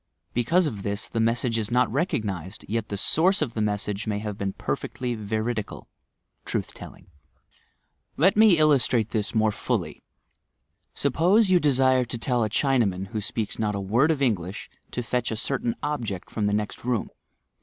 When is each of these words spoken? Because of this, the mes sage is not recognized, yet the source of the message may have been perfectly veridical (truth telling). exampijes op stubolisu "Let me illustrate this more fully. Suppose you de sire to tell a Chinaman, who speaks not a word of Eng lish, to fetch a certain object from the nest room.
Because 0.33 0.65
of 0.65 0.81
this, 0.81 1.07
the 1.07 1.19
mes 1.19 1.41
sage 1.41 1.59
is 1.59 1.69
not 1.69 1.91
recognized, 1.91 2.65
yet 2.67 2.89
the 2.89 2.97
source 2.97 3.39
of 3.39 3.53
the 3.53 3.61
message 3.61 4.07
may 4.07 4.17
have 4.17 4.35
been 4.35 4.51
perfectly 4.53 5.13
veridical 5.13 5.87
(truth 6.43 6.73
telling). 6.73 7.03
exampijes 7.03 7.05
op 7.05 7.13
stubolisu 7.13 8.13
"Let 8.17 8.37
me 8.37 8.57
illustrate 8.57 9.09
this 9.09 9.35
more 9.35 9.51
fully. 9.51 10.01
Suppose 10.95 11.51
you 11.51 11.59
de 11.59 11.71
sire 11.75 12.05
to 12.05 12.17
tell 12.17 12.43
a 12.43 12.49
Chinaman, 12.49 13.09
who 13.09 13.21
speaks 13.21 13.59
not 13.59 13.75
a 13.75 13.79
word 13.79 14.09
of 14.09 14.23
Eng 14.23 14.33
lish, 14.41 14.71
to 14.89 15.03
fetch 15.03 15.29
a 15.29 15.37
certain 15.37 15.75
object 15.83 16.31
from 16.31 16.47
the 16.47 16.53
nest 16.53 16.83
room. 16.83 17.11